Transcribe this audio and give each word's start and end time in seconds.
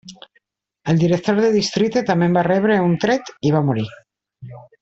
El 0.93 0.97
director 1.03 1.37
de 1.45 1.51
districte 1.57 2.03
també 2.09 2.31
va 2.39 2.47
rebre 2.49 2.81
un 2.89 2.99
tret 3.07 3.33
i 3.51 3.55
va 3.59 3.65
morir. 3.73 3.89